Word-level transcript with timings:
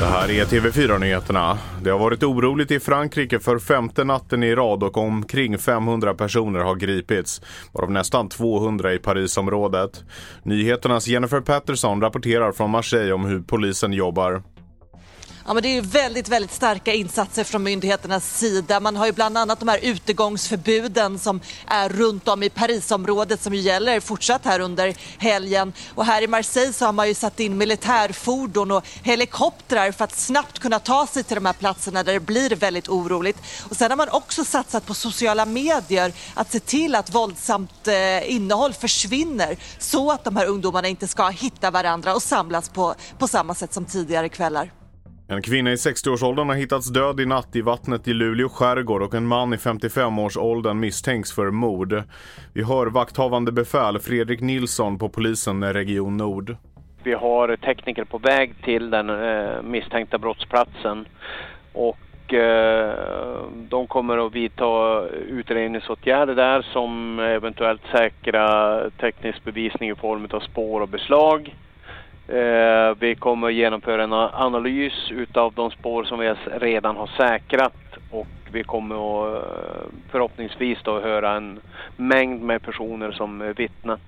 Det 0.00 0.06
här 0.06 0.30
är 0.30 0.44
TV4-nyheterna. 0.44 1.58
Det 1.82 1.90
har 1.90 1.98
varit 1.98 2.22
oroligt 2.22 2.70
i 2.70 2.80
Frankrike 2.80 3.38
för 3.38 3.58
femte 3.58 4.04
natten 4.04 4.42
i 4.42 4.54
rad 4.54 4.82
och 4.82 4.96
omkring 4.96 5.58
500 5.58 6.14
personer 6.14 6.60
har 6.60 6.74
gripits, 6.74 7.42
varav 7.72 7.90
nästan 7.90 8.28
200 8.28 8.92
i 8.92 8.98
Parisområdet. 8.98 10.04
Nyheternas 10.42 11.08
Jennifer 11.08 11.40
Patterson 11.40 12.00
rapporterar 12.00 12.52
från 12.52 12.70
Marseille 12.70 13.12
om 13.12 13.24
hur 13.24 13.40
polisen 13.40 13.92
jobbar. 13.92 14.42
Ja, 15.46 15.54
men 15.54 15.62
det 15.62 15.68
är 15.68 15.82
väldigt, 15.82 16.28
väldigt 16.28 16.52
starka 16.52 16.92
insatser 16.92 17.44
från 17.44 17.62
myndigheternas 17.62 18.38
sida. 18.38 18.80
Man 18.80 18.96
har 18.96 19.06
ju 19.06 19.12
bland 19.12 19.38
annat 19.38 19.58
de 19.58 19.68
här 19.68 19.78
utegångsförbuden 19.82 21.18
som 21.18 21.40
är 21.66 21.88
runt 21.88 22.28
om 22.28 22.42
i 22.42 22.50
Parisområdet 22.50 23.42
som 23.42 23.54
ju 23.54 23.60
gäller 23.60 24.00
fortsatt 24.00 24.44
här 24.44 24.60
under 24.60 24.94
helgen. 25.18 25.72
Och 25.94 26.04
här 26.04 26.22
i 26.22 26.26
Marseille 26.26 26.72
så 26.72 26.86
har 26.86 26.92
man 26.92 27.08
ju 27.08 27.14
satt 27.14 27.40
in 27.40 27.58
militärfordon 27.58 28.70
och 28.70 28.86
helikoptrar 29.02 29.92
för 29.92 30.04
att 30.04 30.16
snabbt 30.16 30.58
kunna 30.58 30.78
ta 30.78 31.06
sig 31.06 31.24
till 31.24 31.34
de 31.34 31.46
här 31.46 31.52
platserna 31.52 32.02
där 32.02 32.12
det 32.12 32.20
blir 32.20 32.56
väldigt 32.56 32.88
oroligt. 32.88 33.38
Och 33.70 33.76
sen 33.76 33.90
har 33.90 33.96
man 33.96 34.08
också 34.08 34.44
satsat 34.44 34.86
på 34.86 34.94
sociala 34.94 35.44
medier 35.44 36.12
att 36.34 36.52
se 36.52 36.60
till 36.60 36.94
att 36.94 37.14
våldsamt 37.14 37.88
eh, 37.88 38.32
innehåll 38.32 38.72
försvinner 38.72 39.58
så 39.78 40.10
att 40.10 40.24
de 40.24 40.36
här 40.36 40.46
ungdomarna 40.46 40.88
inte 40.88 41.08
ska 41.08 41.28
hitta 41.28 41.70
varandra 41.70 42.14
och 42.14 42.22
samlas 42.22 42.68
på, 42.68 42.94
på 43.18 43.28
samma 43.28 43.54
sätt 43.54 43.74
som 43.74 43.84
tidigare 43.84 44.28
kvällar. 44.28 44.79
En 45.32 45.42
kvinna 45.42 45.72
i 45.72 45.74
60-årsåldern 45.74 46.48
har 46.48 46.56
hittats 46.56 46.92
död 46.92 47.20
i 47.20 47.26
natt 47.26 47.56
i 47.56 47.60
vattnet 47.60 48.08
i 48.08 48.12
Luleå 48.12 48.48
skärgård 48.48 49.02
och 49.02 49.14
en 49.14 49.26
man 49.26 49.52
i 49.52 49.56
55-årsåldern 49.56 50.80
misstänks 50.80 51.32
för 51.32 51.50
mord. 51.50 52.02
Vi 52.54 52.62
hör 52.62 52.86
vakthavande 52.86 53.52
befäl 53.52 53.98
Fredrik 53.98 54.40
Nilsson 54.40 54.98
på 54.98 55.08
polisen 55.08 55.72
Region 55.72 56.16
Nord. 56.16 56.56
Vi 57.02 57.12
har 57.12 57.56
tekniker 57.56 58.04
på 58.04 58.18
väg 58.18 58.54
till 58.62 58.90
den 58.90 59.10
eh, 59.10 59.62
misstänkta 59.62 60.18
brottsplatsen 60.18 61.08
och 61.72 62.34
eh, 62.34 62.94
de 63.54 63.86
kommer 63.86 64.26
att 64.26 64.34
vidta 64.34 65.02
utredningsåtgärder 65.28 66.34
där 66.34 66.62
som 66.62 67.18
eventuellt 67.18 67.82
säkra 67.92 68.80
teknisk 68.90 69.44
bevisning 69.44 69.90
i 69.90 69.94
form 69.94 70.28
av 70.30 70.40
spår 70.40 70.80
och 70.80 70.88
beslag. 70.88 71.54
Eh, 72.30 72.94
vi 73.00 73.14
kommer 73.14 73.46
att 73.48 73.54
genomföra 73.54 74.04
en 74.04 74.12
analys 74.12 74.92
utav 75.10 75.54
de 75.54 75.70
spår 75.70 76.04
som 76.04 76.18
vi 76.18 76.34
redan 76.60 76.96
har 76.96 77.06
säkrat 77.06 77.72
och 78.10 78.26
vi 78.52 78.64
kommer 78.64 78.94
att 78.94 79.44
eh, 79.44 79.88
förhoppningsvis 80.10 80.78
då 80.84 81.00
höra 81.00 81.36
en 81.36 81.60
mängd 81.96 82.42
med 82.42 82.62
personer 82.62 83.12
som 83.12 83.54
vittnar. 83.56 83.98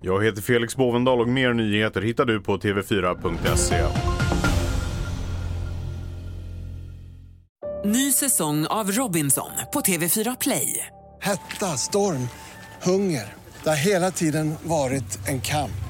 Jag 0.00 0.24
heter 0.24 0.42
Felix 0.42 0.76
Bovendal 0.76 1.20
och 1.20 1.28
mer 1.28 1.52
nyheter 1.52 2.02
hittar 2.02 2.24
du 2.24 2.40
på 2.40 2.56
tv4.se. 2.56 3.76
Ny 7.84 8.12
säsong 8.12 8.66
av 8.66 8.90
Robinson 8.90 9.50
på 9.72 9.80
TV4 9.80 10.36
Play. 10.40 10.86
Hetta, 11.20 11.66
storm, 11.66 12.28
hunger. 12.82 13.24
Det 13.62 13.68
har 13.68 13.76
hela 13.76 14.10
tiden 14.10 14.54
varit 14.62 15.28
en 15.28 15.40
kamp. 15.40 15.89